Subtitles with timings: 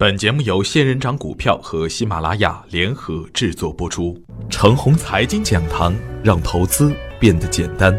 [0.00, 4.16] 本节目由仙人掌股票和喜马拉雅联合制作播出。
[4.48, 7.92] 程红财经讲堂，让投资变得简单。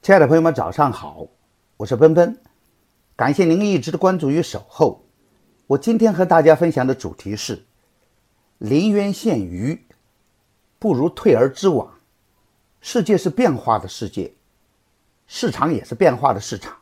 [0.00, 1.26] 亲爱的朋友们，早上好，
[1.76, 2.38] 我是奔奔，
[3.16, 5.04] 感谢您一直的关注与守候。
[5.66, 7.64] 我今天和大家分享的主题是：
[8.58, 9.84] 临渊羡鱼，
[10.78, 11.94] 不如退而知网。
[12.80, 14.32] 世界是变化的世界，
[15.26, 16.76] 市场也是变化的市场，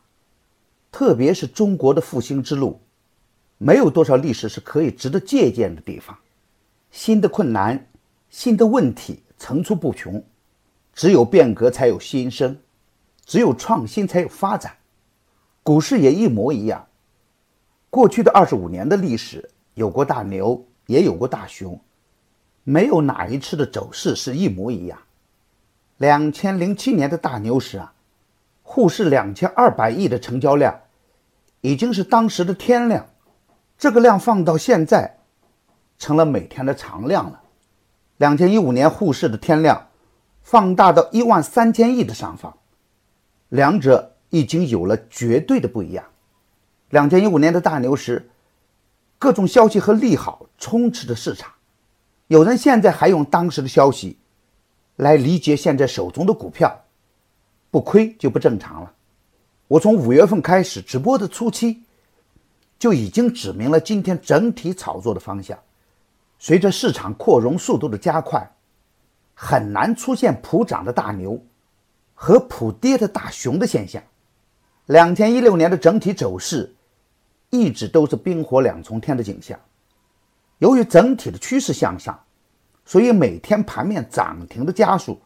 [0.91, 2.79] 特别是中国的复兴之路。
[3.65, 6.17] 没有多少历史是可以值得借鉴的地方，
[6.91, 7.87] 新的困难、
[8.29, 10.21] 新的问题层出不穷，
[10.93, 12.57] 只有变革才有新生，
[13.25, 14.75] 只有创新才有发展。
[15.63, 16.85] 股市也一模一样，
[17.89, 21.79] 过去的二十五年的历史有过大牛，也有过大熊，
[22.65, 24.99] 没有哪一次的走势是一模一样。
[25.99, 27.93] 两千零七年的大牛市啊，
[28.61, 30.77] 沪市两千二百亿的成交量，
[31.61, 33.07] 已经是当时的天量。
[33.77, 35.17] 这个量放到现在，
[35.97, 37.41] 成了每天的常量了。
[38.17, 39.89] 两千一五年沪市的天量
[40.41, 42.55] 放大到一万三千亿的上方，
[43.49, 46.05] 两者已经有了绝对的不一样。
[46.89, 48.29] 两千一五年的大牛市，
[49.19, 51.51] 各种消息和利好充斥着市场，
[52.27, 54.17] 有人现在还用当时的消息
[54.95, 56.85] 来理解现在手中的股票，
[57.71, 58.93] 不亏就不正常了。
[59.67, 61.82] 我从五月份开始直播的初期。
[62.83, 65.57] 就已经指明了今天整体炒作的方向。
[66.37, 68.45] 随着市场扩容速度的加快，
[69.33, 71.41] 很难出现普涨的大牛
[72.13, 74.03] 和普跌的大熊的现象。
[74.87, 76.75] 两千一六年的整体走势
[77.51, 79.57] 一直都是冰火两重天的景象。
[80.57, 82.21] 由于整体的趋势向上，
[82.83, 85.21] 所以每天盘面涨停的家数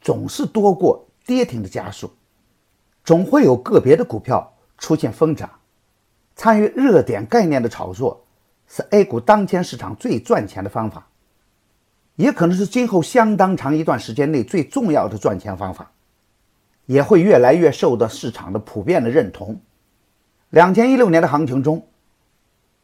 [0.00, 2.08] 总是多过跌停的家数，
[3.02, 5.50] 总会有个别的股票出现疯涨。
[6.34, 8.24] 参与热点概念的炒作，
[8.66, 11.06] 是 A 股当前市场最赚钱的方法，
[12.16, 15.92] 也可能是今后相当长一段时间内最重要的赚钱方法，
[16.86, 19.60] 也会越来越受到市场的普遍的认同。
[20.48, 21.86] 两千一六年的行情中，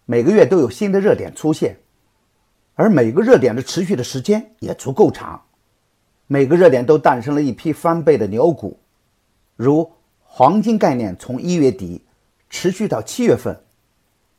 [0.04, 1.78] 每个月都有新的热点出现，
[2.74, 5.42] 而每个热点的持续的时间也足够长，
[6.26, 8.78] 每个热点都诞生了一批翻倍的牛股，
[9.56, 9.90] 如
[10.22, 12.02] 黄金概念从一月底。
[12.50, 13.60] 持续到七月份，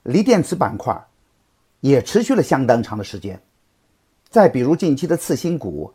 [0.03, 1.07] 锂电池板块
[1.79, 3.41] 也持续了相当长的时间。
[4.29, 5.93] 再比如近期的次新股、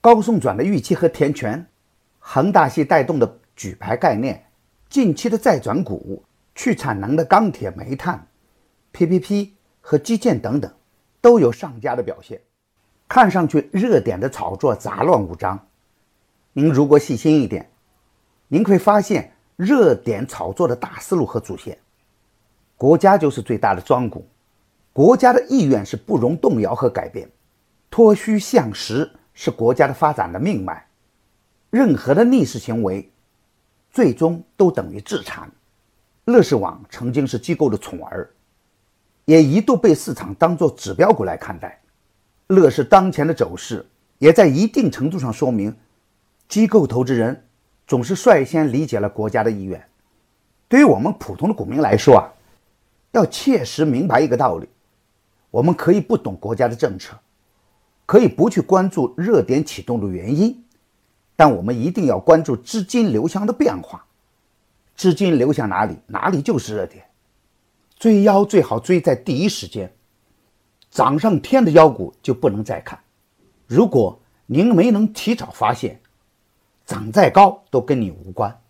[0.00, 1.66] 高送转的预期和填权、
[2.18, 4.44] 恒大系带动的举牌概念、
[4.88, 6.22] 近期的再转股、
[6.54, 8.26] 去产能的钢铁、煤炭、
[8.92, 10.72] PPP 和基建等等，
[11.20, 12.40] 都有上佳的表现。
[13.08, 15.66] 看上去热点的炒作杂乱无章，
[16.54, 17.70] 您如果细心一点，
[18.48, 19.34] 您会发现。
[19.62, 21.78] 热点炒作的大思路和主线，
[22.76, 24.26] 国家就是最大的庄股，
[24.92, 27.30] 国家的意愿是不容动摇和改变，
[27.88, 30.84] 脱虚向实是国家的发展的命脉，
[31.70, 33.08] 任何的逆势行为，
[33.92, 35.48] 最终都等于自残。
[36.24, 38.28] 乐视网曾经是机构的宠儿，
[39.26, 41.80] 也一度被市场当作指标股来看待。
[42.48, 43.86] 乐视当前的走势，
[44.18, 45.76] 也在一定程度上说明，
[46.48, 47.44] 机构投资人。
[47.86, 49.82] 总是率先理解了国家的意愿。
[50.68, 52.32] 对于我们普通的股民来说啊，
[53.10, 54.68] 要切实明白一个道理：
[55.50, 57.14] 我们可以不懂国家的政策，
[58.06, 60.64] 可以不去关注热点启动的原因，
[61.36, 64.04] 但我们一定要关注资金流向的变化。
[64.94, 67.04] 资金流向哪里，哪里就是热点。
[67.98, 69.92] 追妖最好追在第一时间，
[70.90, 72.98] 涨上天的妖股就不能再看。
[73.66, 76.00] 如果您没能提早发现，
[76.86, 78.60] 涨再高都跟你无关，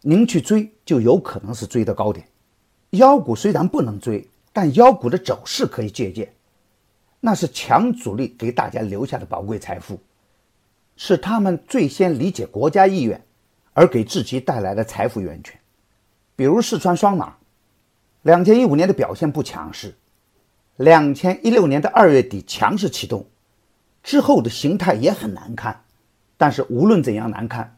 [0.00, 2.26] 您去追就有可能是追的高点。
[2.90, 6.32] 妖股虽然不能追，但妖股的走势可以借鉴，
[7.20, 10.00] 那是强主力给大家留下的宝贵财富，
[10.96, 13.22] 是他们最先理解国家意愿，
[13.72, 15.58] 而给自己带来的财富源泉。
[16.34, 17.36] 比如四川双马，
[18.22, 19.94] 两千一五年的表现不强势，
[20.76, 23.26] 两千一六年的二月底强势启动
[24.02, 25.84] 之后的形态也很难看。
[26.40, 27.76] 但是无论怎样难看，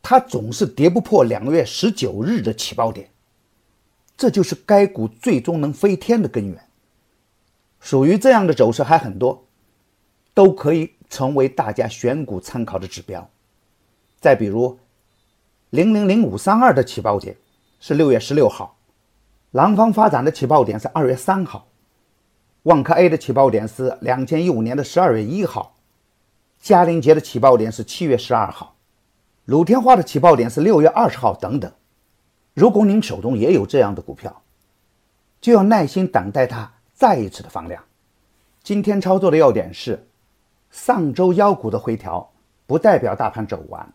[0.00, 3.10] 它总是跌不破两个月十九日的起爆点，
[4.16, 6.68] 这就是该股最终能飞天的根源。
[7.80, 9.44] 属于这样的走势还很多，
[10.34, 13.28] 都可以成为大家选股参考的指标。
[14.20, 14.78] 再比如，
[15.70, 17.36] 零零零五三二的起爆点
[17.80, 18.76] 是六月十六号，
[19.50, 21.66] 廊坊发展的起爆点是二月三号，
[22.62, 25.74] 万科 A 的起爆点是两千一五年的十二月一号。
[26.60, 28.76] 嘉陵节的起爆点是七月十二号，
[29.46, 31.72] 鲁天花的起爆点是六月二十号等等。
[32.52, 34.42] 如果您手中也有这样的股票，
[35.40, 37.82] 就要耐心等待它再一次的放量。
[38.62, 40.06] 今天操作的要点是，
[40.70, 42.30] 上周妖股的回调
[42.66, 43.94] 不代表大盘走完，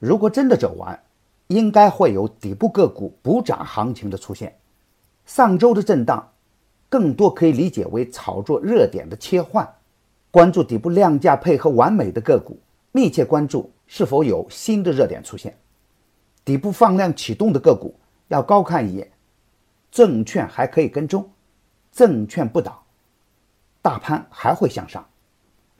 [0.00, 1.00] 如果真的走完，
[1.46, 4.58] 应该会有底部个股补涨行情的出现。
[5.24, 6.32] 上周的震荡，
[6.88, 9.75] 更多可以理解为炒作热点的切换，
[10.30, 12.58] 关注底部量价配合完美的个股，
[12.92, 15.56] 密切关注是否有新的热点出现。
[16.44, 17.94] 底部放量启动的个股
[18.28, 19.10] 要高看一眼，
[19.90, 21.30] 证券还可以跟踪，
[21.90, 22.84] 证券不倒，
[23.80, 25.04] 大盘还会向上。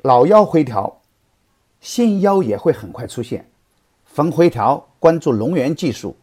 [0.03, 1.01] 老妖回调，
[1.81, 3.49] 新妖也会很快出现。
[4.05, 6.17] 逢回调关注龙源技术、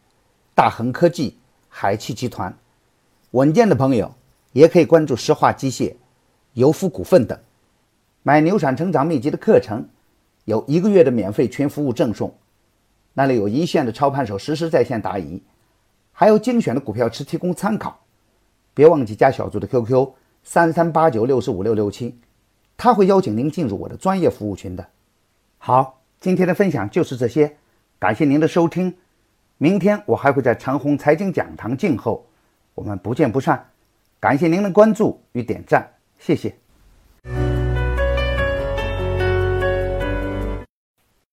[0.55, 1.37] 大恒科技、
[1.69, 2.57] 海汽集团。
[3.31, 4.13] 稳健的朋友
[4.51, 5.95] 也可以关注石化机械、
[6.53, 7.37] 油服股份等。
[8.23, 9.87] 买牛产成长秘籍的课程，
[10.45, 12.33] 有一个月的免费全服务赠送。
[13.13, 15.43] 那里有一线的操盘手实时在线答疑，
[16.13, 17.99] 还有精选的股票池提供参考。
[18.73, 22.17] 别忘记加小朱的 QQ 三三八九六四五六六七，
[22.77, 24.87] 他会邀请您进入我的专业服务群的。
[25.57, 27.57] 好，今天的分享就是这些，
[27.99, 28.95] 感谢您的收听。
[29.57, 32.25] 明天我还会在长虹财经讲堂静候，
[32.73, 33.69] 我们不见不散。
[34.19, 36.62] 感谢您的关注与点赞，谢谢。